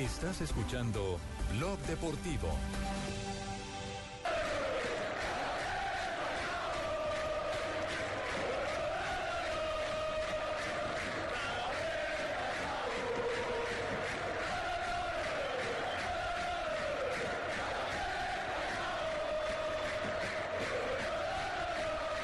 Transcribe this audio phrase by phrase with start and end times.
[0.00, 1.18] Estás escuchando
[1.58, 2.48] Blog Deportivo.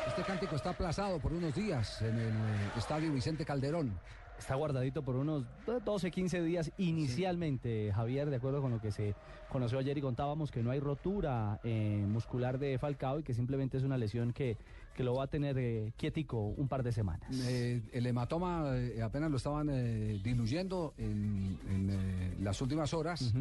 [0.07, 4.01] Este cántico está aplazado por unos días en el eh, estadio Vicente Calderón.
[4.39, 5.45] Está guardadito por unos
[5.85, 9.15] 12, 15 días inicialmente, Javier, de acuerdo con lo que se
[9.51, 13.79] conoció ayer y contábamos que no hay rotura eh, muscular de Falcao y que simplemente
[13.79, 14.57] es una lesión que,
[14.95, 17.29] que lo va a tener eh, quietico un par de semanas.
[17.49, 23.33] Eh, el hematoma eh, apenas lo estaban eh, diluyendo en, en, eh, las últimas horas.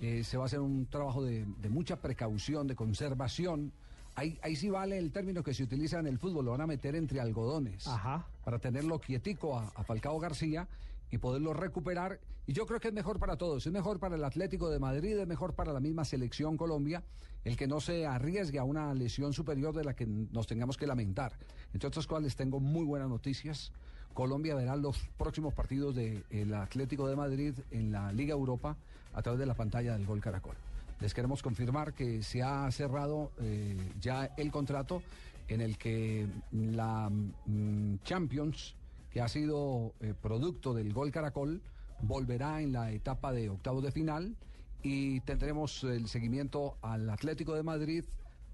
[0.00, 3.72] Eh, se va a hacer un trabajo de, de mucha precaución, de conservación.
[4.16, 6.66] Ahí, ahí sí vale el término que se utiliza en el fútbol, lo van a
[6.66, 8.26] meter entre algodones Ajá.
[8.44, 10.68] para tenerlo quietico a, a Falcao García
[11.10, 12.20] y poderlo recuperar.
[12.46, 15.18] Y yo creo que es mejor para todos, es mejor para el Atlético de Madrid,
[15.18, 17.02] es mejor para la misma selección Colombia,
[17.44, 20.86] el que no se arriesgue a una lesión superior de la que nos tengamos que
[20.86, 21.32] lamentar.
[21.72, 23.72] Entre otras cosas, les tengo muy buenas noticias.
[24.12, 28.76] Colombia verá los próximos partidos del Atlético de Madrid en la Liga Europa
[29.12, 30.54] a través de la pantalla del Gol Caracol.
[31.00, 35.02] Les queremos confirmar que se ha cerrado eh, ya el contrato
[35.48, 38.74] en el que la mm, Champions,
[39.10, 41.60] que ha sido eh, producto del Gol Caracol,
[42.00, 44.36] volverá en la etapa de octavos de final
[44.82, 48.04] y tendremos el seguimiento al Atlético de Madrid,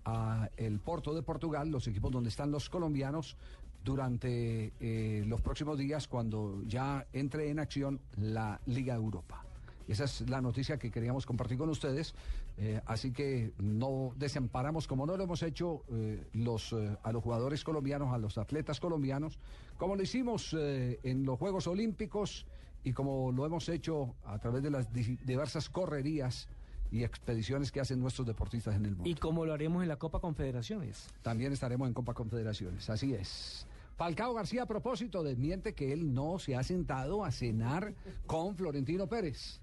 [0.04, 3.36] a el Porto de Portugal, los equipos donde están los colombianos
[3.84, 9.44] durante eh, los próximos días cuando ya entre en acción la Liga Europa.
[9.91, 12.14] Esa es la noticia que queríamos compartir con ustedes.
[12.58, 17.22] Eh, así que no desamparamos, como no lo hemos hecho eh, los, eh, a los
[17.22, 19.38] jugadores colombianos, a los atletas colombianos,
[19.77, 22.47] como lo hicimos en los Juegos Olímpicos
[22.84, 26.48] y como lo hemos hecho a través de las di- diversas correrías
[26.92, 29.08] y expediciones que hacen nuestros deportistas en el mundo.
[29.08, 31.08] Y como lo haremos en la Copa Confederaciones.
[31.22, 33.66] También estaremos en Copa Confederaciones, así es.
[33.97, 37.94] Falcao García, a propósito, desmiente que él no se ha sentado a cenar
[38.26, 39.60] con Florentino Pérez.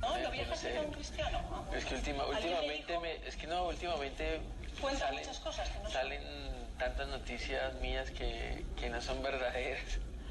[0.00, 1.38] No, lo viajaste con Cristiano.
[1.52, 4.40] Ah, Es que última- ¿Alguien le últimamente, me, es que no, últimamente
[4.98, 5.92] salen, muchas cosas que no son.
[5.92, 6.22] salen
[6.78, 9.80] tantas noticias mías que, que no son verdaderas,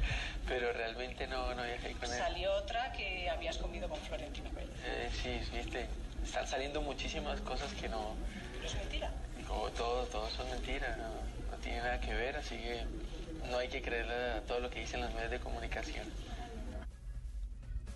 [0.48, 2.18] pero realmente no, no viajé con él.
[2.18, 4.70] Salió otra que habías comido con Florentino Pérez.
[4.86, 5.88] Eh, sí, viste,
[6.24, 8.16] están saliendo muchísimas cosas que no,
[8.56, 9.10] Pero es mentira.
[9.48, 11.08] como todo, todo son mentiras, no,
[11.52, 12.86] no tiene nada que ver, así que
[13.50, 16.12] no hay que creerle a todo lo que dicen los medios de comunicación.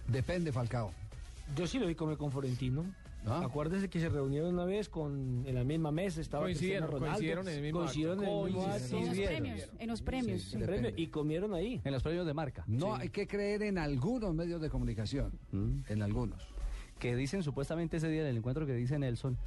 [0.08, 0.92] Depende, Falcao.
[1.56, 2.84] Yo sí lo vi comer con Florentino.
[3.28, 3.42] Ah.
[3.44, 7.16] Acuérdese que se reunieron una vez con en la misma mesa, estaba Coincidieron, Cristiano Ronaldo,
[7.16, 8.32] coincidieron en el mismo coincidieron acto.
[8.32, 8.90] en el mismo acto.
[8.92, 9.46] Coincidieron.
[9.80, 10.94] En los premios, en los premios.
[10.96, 11.82] Sí, y comieron ahí.
[11.84, 12.64] En los premios de marca.
[12.68, 15.80] No hay que creer en algunos medios de comunicación, Mm.
[15.90, 16.48] en algunos.
[17.00, 19.38] Que dicen supuestamente ese día del encuentro que dice Nelson,